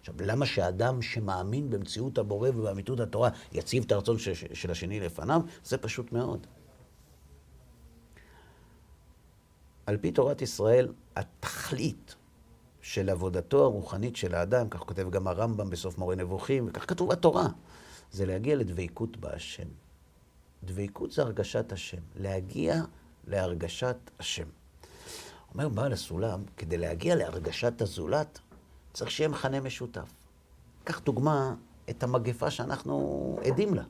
[0.00, 5.40] עכשיו, למה שאדם שמאמין במציאות הבורא ובאמיתות התורה יציב את הרצון של, של השני לפניו?
[5.64, 6.46] זה פשוט מאוד.
[9.86, 12.14] על פי תורת ישראל, התכלית
[12.82, 17.46] של עבודתו הרוחנית של האדם, כך כותב גם הרמב"ם בסוף מורה נבוכים, וכך כתוב בתורה,
[18.12, 19.85] זה להגיע לדבקות בהשם.
[20.66, 22.82] דבקות זה הרגשת השם, להגיע
[23.26, 24.46] להרגשת השם.
[25.54, 28.38] אומר בעל הסולם, כדי להגיע להרגשת הזולת,
[28.92, 30.12] צריך שיהיה מכנה משותף.
[30.84, 31.54] קח דוגמה
[31.90, 33.82] את המגפה שאנחנו עדים לה.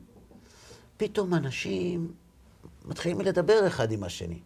[0.97, 2.13] פתאום אנשים
[2.85, 4.39] מתחילים לדבר אחד עם השני.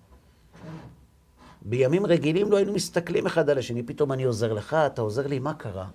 [1.62, 5.40] בימים רגילים לא היינו מסתכלים אחד על השני, פתאום אני עוזר לך, אתה עוזר לי,
[5.40, 5.88] מה קרה?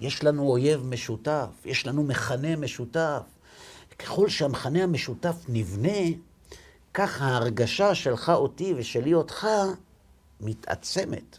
[0.00, 3.22] יש לנו אויב משותף, יש לנו מכנה משותף.
[3.98, 6.16] ככל שהמכנה המשותף נבנה,
[6.94, 9.46] כך ההרגשה שלך אותי ושלי אותך
[10.40, 11.38] מתעצמת,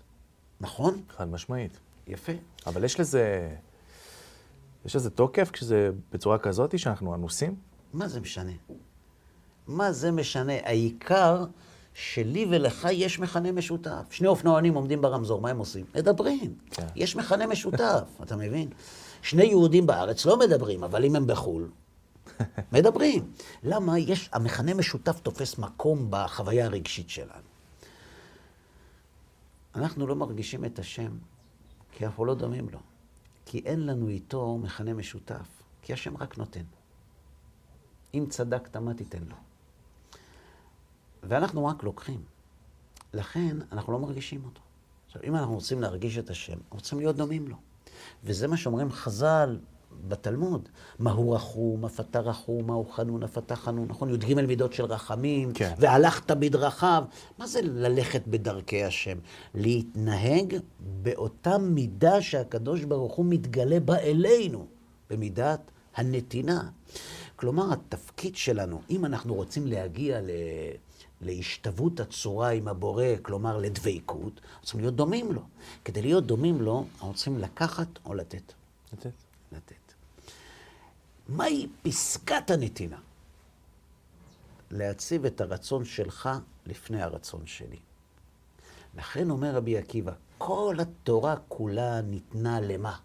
[0.62, 1.02] נכון?
[1.18, 1.80] חד משמעית.
[2.08, 2.32] יפה.
[2.68, 3.50] אבל יש לזה,
[4.86, 7.56] יש לזה תוקף כשזה בצורה כזאת שאנחנו אנוסים?
[7.94, 8.52] מה זה משנה?
[9.68, 10.54] מה זה משנה?
[10.64, 11.46] העיקר
[11.94, 14.04] שלי ולך יש מכנה משותף.
[14.10, 15.86] שני אופנוענים עומדים ברמזור, מה הם עושים?
[15.96, 16.56] מדברים.
[16.72, 16.88] כן.
[16.96, 18.70] יש מכנה משותף, אתה מבין?
[19.22, 21.70] שני יהודים בארץ לא מדברים, אבל אם הם בחו"ל,
[22.74, 23.32] מדברים.
[23.64, 24.00] למה?
[24.00, 27.54] יש, המכנה משותף תופס מקום בחוויה הרגשית שלנו.
[29.76, 31.18] אנחנו לא מרגישים את השם,
[31.92, 32.80] כי אנחנו לא דומים לו.
[33.46, 36.64] כי אין לנו איתו מכנה משותף, כי השם רק נותן.
[38.14, 39.36] אם צדקת, מה תיתן לו?
[41.24, 42.24] ואנחנו רק לוקחים.
[43.14, 44.62] לכן, אנחנו לא מרגישים אותו.
[45.06, 47.56] עכשיו, אם אנחנו רוצים להרגיש את השם, אנחנו צריכים להיות דומים לו.
[48.24, 49.60] וזה מה שאומרים חז"ל
[50.08, 50.70] בתלמוד.
[51.00, 53.88] מהו רחום, אף אתה רחום, מהו חנון, אף אתה חנון.
[53.88, 54.14] נכון?
[54.14, 55.74] י"ג מידות של רחמים, כן.
[55.78, 57.04] והלכת בדרכיו.
[57.38, 59.18] מה זה ללכת בדרכי השם?
[59.56, 64.66] להתנהג באותה מידה שהקדוש ברוך הוא מתגלה בה אלינו,
[65.10, 66.70] במידת הנתינה.
[67.36, 70.30] כלומר, התפקיד שלנו, אם אנחנו רוצים להגיע ל...
[71.26, 75.42] להשתוות הצורה עם הבורא, כלומר לדבקות, צריכים להיות דומים לו.
[75.86, 78.54] כדי להיות דומים לו, אנחנו צריכים לקחת או לתת.
[78.94, 79.12] לתת.
[79.52, 79.83] לתת.
[81.28, 82.98] מהי פסקת הנתינה?
[84.72, 86.30] להציב את הרצון שלך
[86.66, 87.80] לפני הרצון שלי.
[88.98, 92.98] לכן אומר רבי עקיבא, כל התורה כולה ניתנה למה?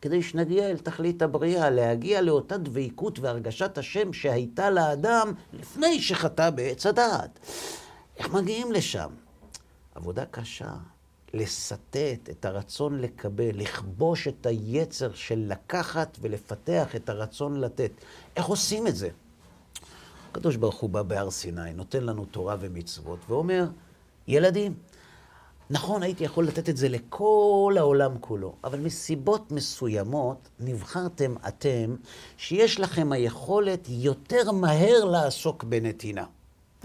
[0.00, 6.86] כדי שנגיע אל תכלית הבריאה, להגיע לאותה דבקות והרגשת השם שהייתה לאדם לפני שחטא בעץ
[6.86, 7.38] הדעת.
[8.16, 9.10] איך מגיעים לשם?
[9.94, 10.74] עבודה קשה,
[11.34, 11.96] לסטט
[12.30, 17.90] את הרצון לקבל, לכבוש את היצר של לקחת ולפתח את הרצון לתת.
[18.36, 19.08] איך עושים את זה?
[20.30, 23.66] הקדוש ברוך הוא בא בהר סיני, נותן לנו תורה ומצוות, ואומר,
[24.28, 24.74] ילדים,
[25.70, 31.96] נכון, הייתי יכול לתת את זה לכל העולם כולו, אבל מסיבות מסוימות נבחרתם אתם
[32.36, 36.24] שיש לכם היכולת יותר מהר לעסוק בנתינה.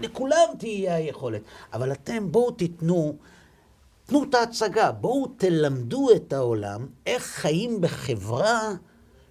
[0.00, 3.16] לכולם תהיה היכולת, אבל אתם בואו תיתנו,
[4.08, 8.72] תנו את ההצגה, בואו תלמדו את העולם איך חיים בחברה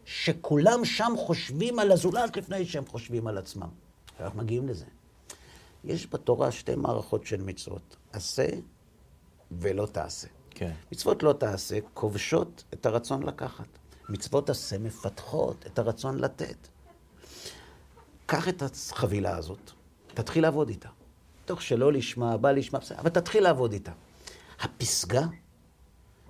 [0.06, 3.70] שכולם שם חושבים על הזולת לפני שהם חושבים על עצמם.
[4.20, 4.86] אנחנו מגיעים לזה.
[5.84, 8.48] יש בתורה שתי מערכות של מצוות, עשה
[9.52, 10.28] ולא תעשה.
[10.50, 10.72] כן.
[10.92, 13.68] מצוות לא תעשה כובשות את הרצון לקחת.
[14.10, 16.68] מצוות עשה מפתחות את הרצון לתת.
[18.26, 19.72] קח את החבילה הזאת,
[20.08, 20.90] תתחיל לעבוד איתה.
[21.46, 23.92] תוך שלא לשמה, בא לשמה, בסדר, אבל תתחיל לעבוד איתה.
[24.60, 25.26] הפסגה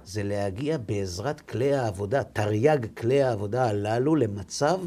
[0.04, 4.80] זה להגיע בעזרת כלי העבודה, תרי"ג כלי העבודה הללו, למצב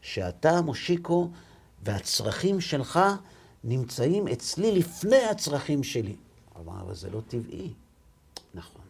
[0.00, 1.30] שאתה, מושיקו,
[1.84, 3.00] והצרכים שלך
[3.64, 6.16] נמצאים אצלי לפני הצרכים שלי.
[6.60, 7.72] אמר, אבל זה לא טבעי.
[8.54, 8.82] נכון.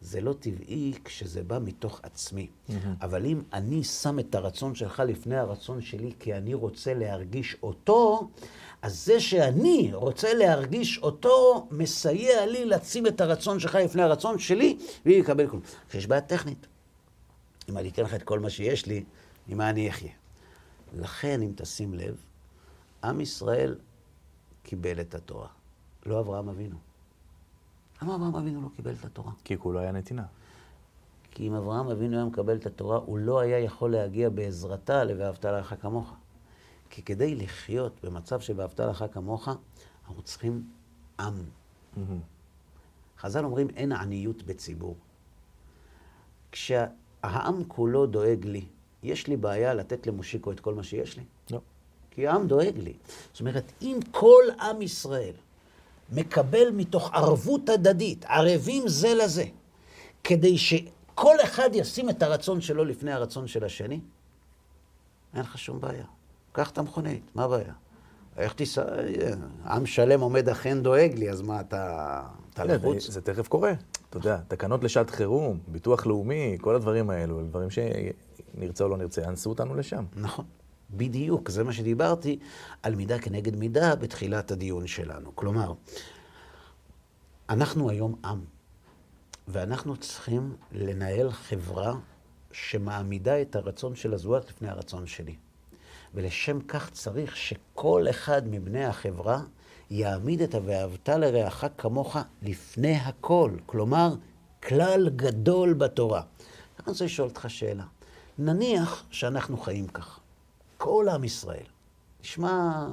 [0.00, 2.46] זה לא טבעי כשזה בא מתוך עצמי.
[2.46, 2.72] Mm-hmm.
[3.00, 8.28] אבל אם אני שם את הרצון שלך לפני הרצון שלי, כי אני רוצה להרגיש אותו,
[8.86, 14.78] אז זה שאני רוצה להרגיש אותו, מסייע לי לשים את הרצון שלך לפני הרצון שלי,
[15.04, 15.62] והיא יקבל כלום.
[15.88, 16.66] כשיש בעיה טכנית.
[17.68, 19.04] אם אני אתן לך את כל מה שיש לי,
[19.48, 20.12] ממה אני אחיה?
[20.94, 22.16] לכן, אם תשים לב,
[23.04, 23.74] עם ישראל
[24.62, 25.48] קיבל את התורה,
[26.06, 26.76] לא אברהם אבינו.
[28.02, 29.32] למה אברהם אבינו לא קיבל את התורה?
[29.44, 30.24] כי כולו היה נתינה.
[31.30, 35.44] כי אם אברהם אבינו היה מקבל את התורה, הוא לא היה יכול להגיע בעזרתה ל"ואהבת
[35.44, 36.14] לך כמוך".
[36.90, 39.48] כי כדי לחיות במצב של "ואהבת לך כמוך",
[40.08, 40.64] אנחנו צריכים
[41.20, 41.44] עם.
[43.18, 44.96] חז"ל אומרים, אין עניות בציבור.
[46.52, 48.64] כשהעם כולו דואג לי,
[49.02, 51.24] יש לי בעיה לתת למושיקו את כל מה שיש לי?
[51.50, 51.60] לא.
[52.10, 52.92] כי העם דואג לי.
[53.32, 55.34] זאת אומרת, אם כל עם ישראל
[56.12, 59.44] מקבל מתוך ערבות הדדית, ערבים זה לזה,
[60.24, 64.00] כדי שכל אחד ישים את הרצון שלו לפני הרצון של השני,
[65.34, 66.04] אין לך שום בעיה.
[66.56, 67.72] קח את המכונית, מה הבעיה?
[68.36, 68.84] איך תיסע...
[69.66, 72.22] עם שלם עומד אכן דואג לי, אז מה, אתה,
[72.54, 73.10] אתה לחוץ?
[73.10, 73.72] זה תכף קורה.
[74.10, 79.22] אתה יודע, תקנות לשעת חירום, ביטוח לאומי, כל הדברים האלו, דברים שנרצה או לא נרצה,
[79.22, 80.04] יאנסו אותנו לשם.
[80.16, 80.44] נכון.
[80.90, 82.38] בדיוק, זה מה שדיברתי
[82.82, 85.32] על מידה כנגד מידה בתחילת הדיון שלנו.
[85.34, 85.72] כלומר,
[87.48, 88.40] אנחנו היום עם,
[89.48, 91.94] ואנחנו צריכים לנהל חברה
[92.52, 95.34] שמעמידה את הרצון של הזולת לפני הרצון שלי.
[96.16, 99.40] ולשם כך צריך שכל אחד מבני החברה
[99.90, 103.50] יעמיד את ה"ואהבת לרעך כמוך" לפני הכל.
[103.66, 104.14] כלומר,
[104.62, 106.22] כלל גדול בתורה.
[106.78, 107.84] אני רוצה לשאול אותך שאלה.
[108.38, 110.20] נניח שאנחנו חיים כך.
[110.78, 111.66] כל עם ישראל.
[112.20, 112.86] נשמע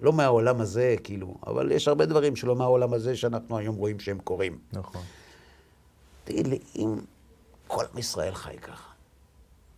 [0.00, 4.18] לא מהעולם הזה, כאילו, אבל יש הרבה דברים שלא מהעולם הזה שאנחנו היום רואים שהם
[4.18, 4.58] קורים.
[4.72, 5.02] נכון.
[6.24, 6.96] תגיד לי, אם
[7.66, 8.90] כל עם ישראל חי ככה,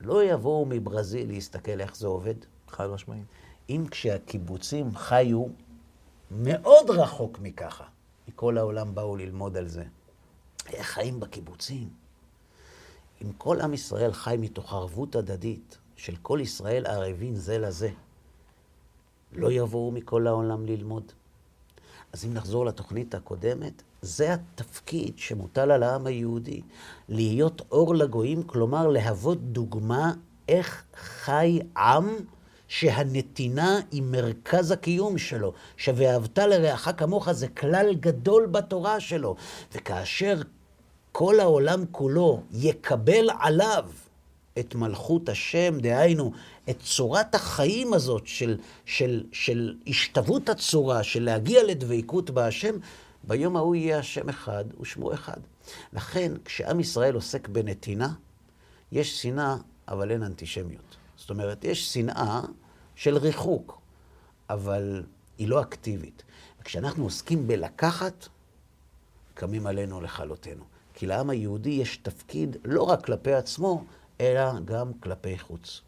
[0.00, 2.34] לא יבואו מברזיל להסתכל איך זה עובד?
[2.70, 3.24] חד משמעית.
[3.70, 5.44] אם כשהקיבוצים חיו
[6.30, 7.84] מאוד רחוק מככה,
[8.28, 9.84] מכל העולם באו ללמוד על זה,
[10.66, 11.88] איך חיים בקיבוצים?
[13.22, 17.90] אם כל עם ישראל חי מתוך ערבות הדדית של כל ישראל ערבים זה לזה,
[19.32, 21.12] לא יבואו מכל העולם ללמוד.
[22.12, 26.60] אז אם נחזור לתוכנית הקודמת, זה התפקיד שמוטל על העם היהודי,
[27.08, 30.12] להיות אור לגויים, כלומר להוות דוגמה
[30.48, 32.08] איך חי עם
[32.70, 39.36] שהנתינה היא מרכז הקיום שלו, ש"ואהבת לרעך כמוך" זה כלל גדול בתורה שלו,
[39.74, 40.42] וכאשר
[41.12, 43.88] כל העולם כולו יקבל עליו
[44.58, 46.32] את מלכות השם, דהיינו,
[46.70, 52.76] את צורת החיים הזאת של, של, של השתוות הצורה, של להגיע לדבקות בהשם,
[53.24, 55.40] ביום ההוא יהיה השם אחד ושמו אחד.
[55.92, 58.12] לכן, כשעם ישראל עוסק בנתינה,
[58.92, 59.56] יש שנאה,
[59.88, 60.99] אבל אין אנטישמיות.
[61.30, 62.40] זאת אומרת, יש שנאה
[62.94, 63.80] של ריחוק,
[64.50, 65.02] אבל
[65.38, 66.22] היא לא אקטיבית.
[66.60, 68.28] וכשאנחנו עוסקים בלקחת,
[69.34, 70.64] קמים עלינו לכלותנו.
[70.94, 73.84] כי לעם היהודי יש תפקיד לא רק כלפי עצמו,
[74.20, 75.80] אלא גם כלפי חוץ.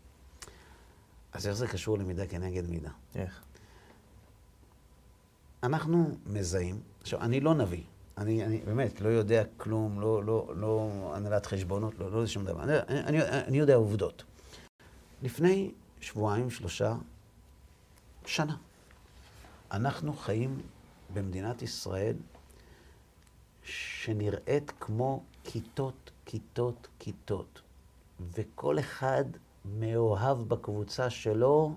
[1.32, 2.90] אז איך זה קשור למידה כנגד מידה?
[3.14, 3.42] איך?
[5.62, 7.82] אנחנו מזהים, עכשיו, אני לא נביא,
[8.18, 12.62] אני, אני באמת לא יודע כלום, לא, לא, לא הנהלת חשבונות, לא, לא שום דבר.
[12.62, 14.24] אני, אני, אני יודע עובדות.
[15.22, 16.94] לפני שבועיים, שלושה,
[18.26, 18.56] שנה,
[19.70, 20.60] אנחנו חיים
[21.14, 22.16] במדינת ישראל
[23.62, 27.60] שנראית כמו כיתות, כיתות, כיתות.
[28.34, 29.24] וכל אחד
[29.64, 31.74] מאוהב בקבוצה שלו,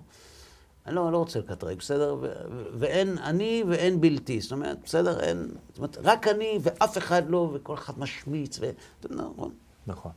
[0.86, 2.16] אני לא, לא רוצה לקטרג, בסדר?
[2.20, 2.32] ו-
[2.78, 4.40] ואין אני ואין בלתי.
[4.40, 5.20] זאת אומרת, בסדר?
[5.20, 5.50] אין...
[5.68, 8.70] זאת אומרת, רק אני ואף אחד לא, וכל אחד משמיץ, ו...
[9.10, 9.54] נכון.
[9.86, 10.12] נכון.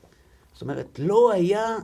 [0.54, 1.78] זאת אומרת, לא היה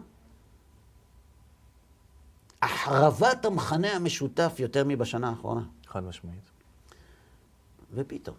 [2.66, 5.62] החרבת המכנה המשותף יותר מבשנה האחרונה.
[5.88, 6.52] חד משמעית.
[7.94, 8.36] ופתאום,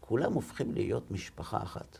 [0.00, 1.98] כולם הופכים להיות משפחה אחת.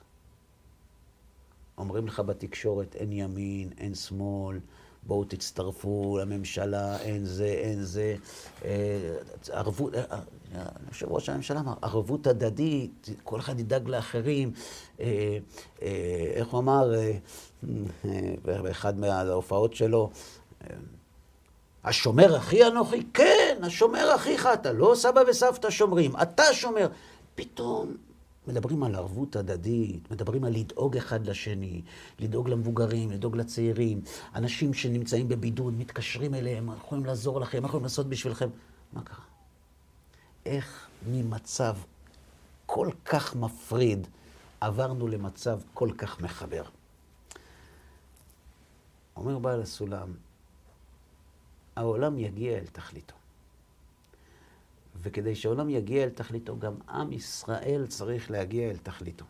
[1.79, 4.61] אומרים לך בתקשורת, אין ימין, אין שמאל,
[5.06, 8.16] בואו תצטרפו לממשלה, אין זה, אין זה.
[8.64, 8.70] אה,
[9.52, 10.02] ערבות, אה,
[10.54, 14.52] אה, יושב ראש הממשלה אמר, ערבות הדדית, כל אחד ידאג לאחרים.
[16.32, 16.92] איך הוא אמר
[18.44, 20.10] באחד מההופעות שלו?
[21.84, 23.02] השומר אחי אנוכי?
[23.14, 24.72] כן, השומר אחיך אתה.
[24.72, 26.88] לא סבא וסבתא שומרים, אתה שומר.
[27.34, 27.96] פתאום
[28.48, 31.83] מדברים על ערבות הדדית, מדברים על לדאוג אחד לשני,
[32.18, 34.00] לדאוג למבוגרים, לדאוג לצעירים.
[34.35, 38.48] אנשים שנמצאים בבידוד, מתקשרים אליהם, יכולים לעזור לכם, יכולים לעשות בשבילכם.
[38.92, 39.24] מה קרה?
[40.46, 41.76] איך ממצב
[42.66, 44.07] כל כך מפריד
[44.61, 46.64] עברנו למצב כל כך מחבר?
[49.16, 50.12] אומר בעל הסולם,
[51.76, 53.14] העולם יגיע אל תכליתו.
[55.04, 59.24] וכדי שהעולם יגיע אל תכליתו, גם עם ישראל צריך להגיע אל תכליתו.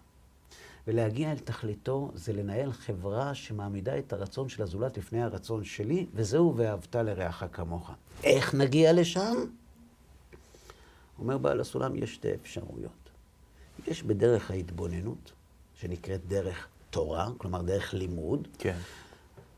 [0.87, 6.57] ולהגיע אל תכליתו זה לנהל חברה שמעמידה את הרצון של הזולת לפני הרצון שלי, וזהו
[6.57, 7.91] ואהבת לרעך כמוך.
[8.25, 9.35] איך נגיע לשם?
[11.19, 13.11] אומר בעל הסולם, יש שתי אפשרויות.
[13.87, 15.33] יש בדרך ההתבוננות,
[15.75, 18.77] שנקראת דרך תורה, כלומר דרך לימוד, כן.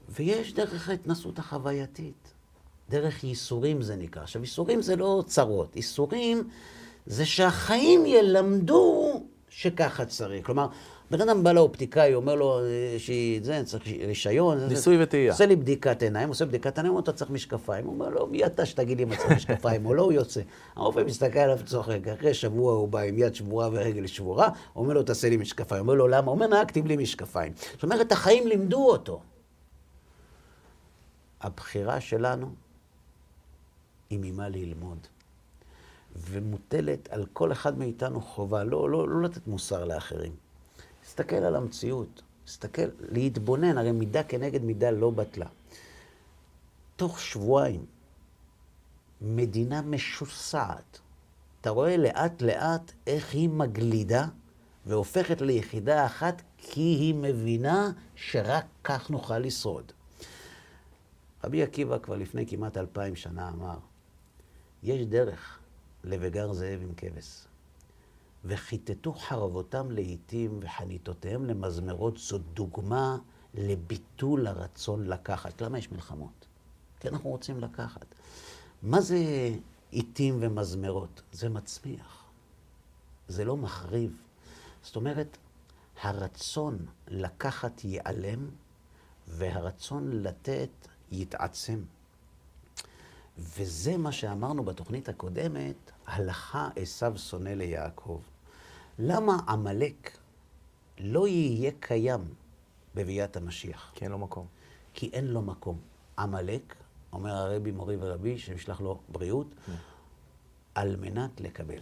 [0.09, 2.33] ויש דרך ההתנסות החווייתית.
[2.90, 4.22] דרך ייסורים זה נקרא.
[4.22, 5.77] עכשיו, ייסורים זה לא צרות.
[5.77, 6.49] ייסורים
[7.07, 10.46] זה שהחיים ילמדו שככה צריך.
[10.46, 10.66] כלומר,
[11.11, 14.66] בן אדם בא לאופטיקאי, אומר לו אה, שהיא, זה, צריך רישיון.
[14.66, 15.33] ניסוי וטעייה.
[15.33, 17.87] עושה לי בדיקת עיניים, עושה בדיקת עיניים, אתה צריך משקפיים.
[17.87, 20.40] הוא אומר לו, מי אתה שתגיד לי אם אתה צריך משקפיים או לא, הוא יוצא.
[20.77, 25.03] הרופא מסתכל עליו וצוחק, אחרי שבוע הוא בא עם יד שבורה ורגל שבורה, אומר לו,
[25.03, 25.81] תעשה לי משקפיים.
[25.81, 26.31] אומר לו, למה?
[26.31, 27.53] אומר, נהגתי בלי משקפיים.
[27.72, 29.20] זאת אומרת, החיים לימדו אותו.
[31.40, 32.65] הבחירה שלנו
[34.11, 34.99] היא ממה ללמוד.
[36.16, 40.33] ומוטלת על כל אחד מאיתנו חובה, לא, לא, לא לתת מוסר לאחרים.
[41.03, 45.47] להסתכל על המציאות, להסתכל, להתבונן, הרי מידה כנגד מידה לא בטלה.
[46.97, 47.85] תוך שבועיים,
[49.21, 50.99] מדינה משוסעת.
[51.61, 54.27] אתה רואה לאט לאט איך היא מגלידה
[54.87, 59.92] והופכת ליחידה אחת, כי היא מבינה שרק כך נוכל לשרוד.
[61.45, 63.77] רבי עקיבא כבר לפני כמעט אלפיים שנה אמר,
[64.83, 65.59] יש דרך
[66.05, 67.47] לבגר זאב עם כבש.
[68.45, 73.19] וכיתתו חרבותם לעיתים וחניתותיהם למזמרות, זאת דוגמה
[73.55, 75.62] לביטול הרצון לקחת.
[75.62, 76.47] למה יש מלחמות?
[77.01, 78.15] כי אנחנו רוצים לקחת.
[78.83, 79.19] מה זה
[79.91, 81.23] עיתים ומזמרות?
[81.33, 82.25] זה מצמיח.
[83.29, 84.17] זה לא מחריב.
[84.83, 85.37] זאת אומרת,
[86.03, 88.51] הרצון לקחת ייעלם,
[89.29, 90.71] והרצון לתת
[91.12, 91.83] יתעצם.
[93.38, 98.20] וזה מה שאמרנו בתוכנית הקודמת, הלכה עשו שונא ליעקב.
[98.99, 100.18] למה עמלק
[100.99, 102.20] לא יהיה קיים
[102.94, 103.92] בביאת המשיח?
[103.94, 104.46] כי אין לו מקום.
[104.94, 105.79] כי אין לו מקום.
[106.18, 106.75] עמלק,
[107.12, 109.72] אומר הרבי מורי ורבי, שנשלח לו בריאות, כן.
[110.75, 111.81] על מנת לקבל.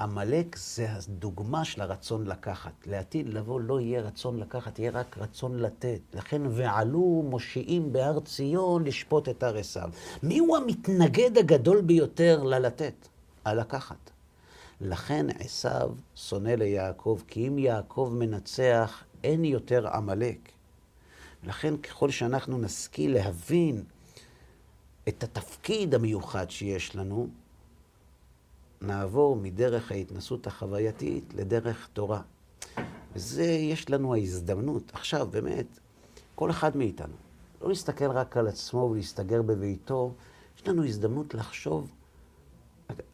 [0.00, 2.72] עמלק זה הדוגמה של הרצון לקחת.
[2.86, 6.00] לעתיד לבוא לא יהיה רצון לקחת, יהיה רק רצון לתת.
[6.14, 9.90] לכן ועלו מושיעים בהר ציון לשפוט את הר עשיו.
[10.22, 13.08] הוא המתנגד הגדול ביותר ללתת?
[13.44, 14.10] הלקחת.
[14.80, 20.48] לכן עשיו שונא ליעקב, כי אם יעקב מנצח, אין יותר עמלק.
[21.44, 23.82] לכן ככל שאנחנו נשכיל להבין
[25.08, 27.28] את התפקיד המיוחד שיש לנו,
[28.80, 32.20] נעבור מדרך ההתנסות החווייתית לדרך תורה.
[33.14, 35.66] וזה, יש לנו ההזדמנות, עכשיו באמת,
[36.34, 37.14] כל אחד מאיתנו,
[37.62, 40.14] לא להסתכל רק על עצמו ולהסתגר בביתו,
[40.56, 41.90] יש לנו הזדמנות לחשוב,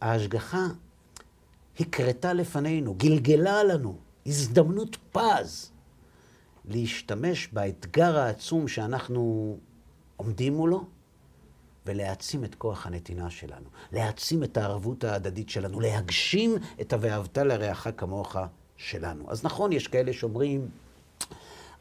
[0.01, 0.67] ההשגחה
[1.81, 5.71] הקרתה לפנינו, גלגלה לנו, הזדמנות פז
[6.65, 9.57] להשתמש באתגר העצום שאנחנו
[10.17, 10.85] עומדים מולו,
[11.87, 18.37] ולהעצים את כוח הנתינה שלנו, להעצים את הערבות ההדדית שלנו, להגשים את ה"ואהבת לרעך כמוך"
[18.77, 19.25] שלנו.
[19.29, 20.69] אז נכון, יש כאלה שאומרים,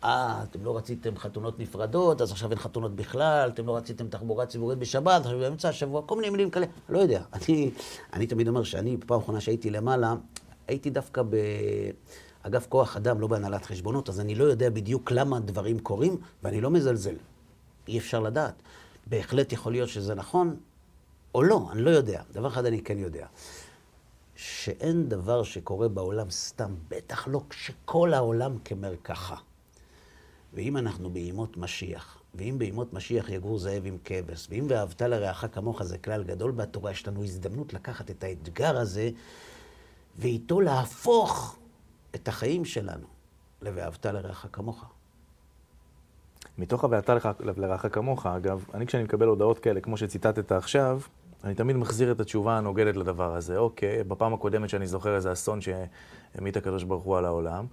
[0.03, 4.45] אה, אתם לא רציתם חתונות נפרדות, אז עכשיו אין חתונות בכלל, אתם לא רציתם תחבורה
[4.45, 7.21] ציבורית בשבת, עכשיו באמצע השבוע, כל מיני מילים כאלה, לא יודע.
[7.33, 7.71] אני,
[8.13, 10.13] אני תמיד אומר שאני, בפעם האחרונה שהייתי למעלה,
[10.67, 11.21] הייתי דווקא
[12.43, 16.61] באגף כוח אדם, לא בהנהלת חשבונות, אז אני לא יודע בדיוק למה דברים קורים, ואני
[16.61, 17.15] לא מזלזל.
[17.87, 18.61] אי אפשר לדעת.
[19.07, 20.57] בהחלט יכול להיות שזה נכון,
[21.35, 22.23] או לא, אני לא יודע.
[22.31, 23.27] דבר אחד אני כן יודע.
[24.35, 29.35] שאין דבר שקורה בעולם סתם, בטח לא כשכל העולם כמרקחה.
[30.53, 35.83] ואם אנחנו בימות משיח, ואם בימות משיח יגור זאב עם כבש, ואם ואהבת לרעך כמוך
[35.83, 39.09] זה כלל גדול בתורה, יש לנו הזדמנות לקחת את האתגר הזה,
[40.17, 41.57] ואיתו להפוך
[42.15, 43.07] את החיים שלנו
[43.61, 44.85] ל"ואהבת לרעך כמוך".
[46.57, 47.09] מתוך ה"ואהבת
[47.57, 50.99] לרעך כמוך", אגב, אני כשאני מקבל הודעות כאלה, כמו שציטטת עכשיו,
[51.43, 53.57] אני תמיד מחזיר את התשובה הנוגדת לדבר הזה.
[53.57, 57.65] אוקיי, בפעם הקודמת שאני זוכר איזה אסון שהמיט הקדוש ברוך הוא על העולם,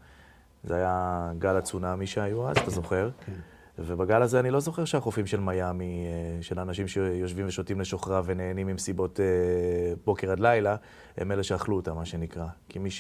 [0.65, 3.11] זה היה גל הצונאמי שהיו אז, אתה זוכר?
[3.27, 3.33] כן.
[3.79, 8.67] ובגל הזה אני לא זוכר שהחופים של מיאמי, אה, של אנשים שיושבים ושותים לשוכרה ונהנים
[8.67, 9.27] ממסיבות אה,
[10.05, 10.77] בוקר עד לילה,
[11.19, 12.47] הם אלה שאכלו אותה, מה שנקרא.
[12.69, 12.91] כי מי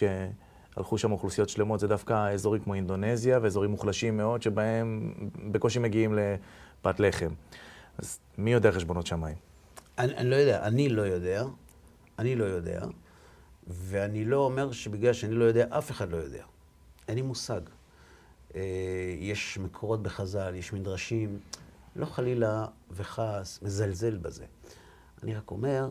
[0.75, 5.15] שהלכו שם אוכלוסיות שלמות זה דווקא אזורים כמו אינדונזיה ואזורים מוחלשים מאוד, שבהם
[5.53, 7.31] בקושי מגיעים לפת לחם.
[7.99, 9.37] אז מי יודע חשבונות שמיים?
[9.99, 11.45] אני, אני לא יודע, אני לא יודע,
[12.19, 12.81] אני לא יודע,
[13.67, 16.45] ואני לא אומר שבגלל שאני לא יודע, אף אחד לא יודע.
[17.09, 17.61] אין לי מושג.
[18.55, 18.61] אה,
[19.19, 21.39] יש מקורות בחז"ל, יש מדרשים,
[21.97, 24.45] לא חלילה וכעס, מזלזל בזה.
[25.23, 25.89] אני רק אומר,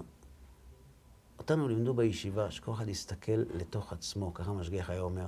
[1.41, 5.27] אותנו לימדו בישיבה שכל אחד יסתכל לתוך עצמו, ככה משגיח היה אומר,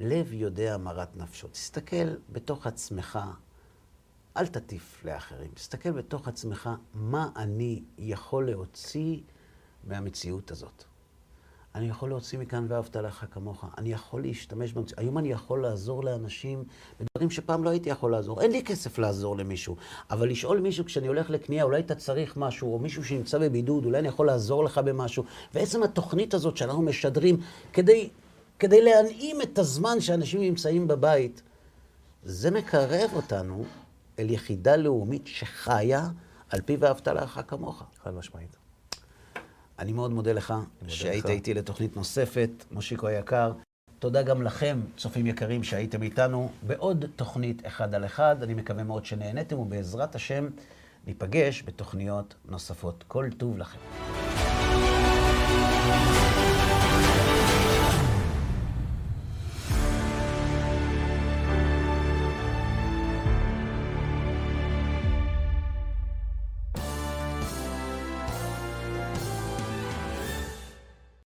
[0.00, 1.48] לב יודע מרת נפשו.
[1.48, 3.18] תסתכל בתוך עצמך,
[4.36, 5.50] אל תטיף לאחרים.
[5.54, 9.20] תסתכל בתוך עצמך, מה אני יכול להוציא
[9.84, 10.84] מהמציאות הזאת.
[11.74, 13.64] אני יכול להוציא מכאן ואהבת לך כמוך.
[13.78, 14.98] אני יכול להשתמש במציאות.
[14.98, 16.64] היום אני יכול לעזור לאנשים
[17.00, 18.42] בדברים שפעם לא הייתי יכול לעזור.
[18.42, 19.76] אין לי כסף לעזור למישהו,
[20.10, 23.98] אבל לשאול מישהו כשאני הולך לקנייה, אולי אתה צריך משהו, או מישהו שנמצא בבידוד, אולי
[23.98, 25.24] אני יכול לעזור לך במשהו.
[25.54, 27.40] ועצם התוכנית הזאת שאנחנו משדרים,
[27.72, 28.08] כדי,
[28.58, 31.42] כדי להנעים את הזמן שאנשים נמצאים בבית,
[32.24, 33.64] זה מקרב אותנו
[34.18, 36.08] אל יחידה לאומית שחיה
[36.48, 37.82] על פי ואהבת לך כמוך.
[38.02, 38.61] חד משמעית.
[39.82, 40.54] אני מאוד מודה לך
[40.88, 43.52] שהיית איתי לתוכנית נוספת, מושיקו היקר.
[43.98, 48.42] תודה גם לכם, צופים יקרים, שהייתם איתנו בעוד תוכנית אחד על אחד.
[48.42, 50.48] אני מקווה מאוד שנהניתם, ובעזרת השם
[51.06, 53.04] ניפגש בתוכניות נוספות.
[53.08, 53.78] כל טוב לכם.